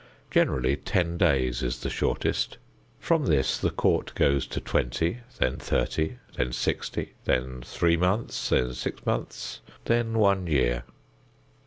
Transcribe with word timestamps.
Generally 0.31 0.77
ten 0.77 1.15
days 1.15 1.61
is 1.61 1.81
the 1.81 1.89
shortest. 1.91 2.57
From 2.99 3.27
this 3.27 3.59
the 3.59 3.69
court 3.69 4.15
goes 4.15 4.47
to 4.47 4.59
twenty, 4.59 5.19
then 5.37 5.57
thirty, 5.57 6.17
then 6.35 6.53
sixty, 6.53 7.13
then 7.25 7.61
three 7.61 7.97
months, 7.97 8.49
then 8.49 8.73
six 8.73 9.05
months, 9.05 9.61
then 9.85 10.17
one 10.17 10.47
year. 10.47 10.85